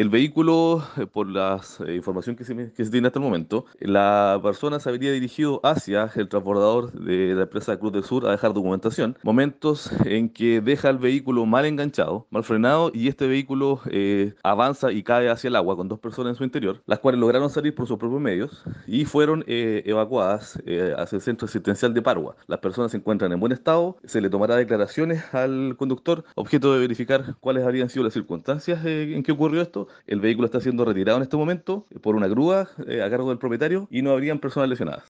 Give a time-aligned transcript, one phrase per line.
[0.00, 3.66] El vehículo, eh, por la eh, información que se, que se tiene hasta el momento,
[3.80, 8.30] la persona se habría dirigido hacia el transbordador de la empresa Cruz del Sur a
[8.30, 9.18] dejar documentación.
[9.22, 14.90] Momentos en que deja el vehículo mal enganchado, mal frenado, y este vehículo eh, avanza
[14.90, 17.74] y cae hacia el agua con dos personas en su interior, las cuales lograron salir
[17.74, 22.36] por sus propios medios y fueron eh, evacuadas eh, hacia el centro asistencial de Parua.
[22.46, 26.80] Las personas se encuentran en buen estado, se le tomará declaraciones al conductor, objeto de
[26.80, 29.88] verificar cuáles habrían sido las circunstancias eh, en que ocurrió esto.
[30.06, 33.38] El vehículo está siendo retirado en este momento por una grúa eh, a cargo del
[33.38, 34.98] propietario y no habrían personas lesionadas.